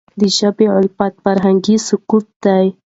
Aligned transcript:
د 0.19 0.21
ژبي 0.37 0.65
غفلت 0.73 1.13
فرهنګي 1.23 1.75
سقوط 1.87 2.27
دی. 2.43 2.65